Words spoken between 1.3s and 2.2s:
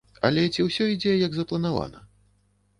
запланавана?